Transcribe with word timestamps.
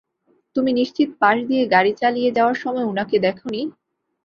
তুমি 0.55 0.71
নিশ্চিত 0.79 1.09
পাশ 1.21 1.37
দিয়ে 1.49 1.63
গাড়ি 1.73 1.91
চালিয়ে 2.01 2.29
যাওয়ার 2.31 2.57
সময় 2.63 2.89
উনাকে 2.91 3.15
দেখোনি? 3.25 3.61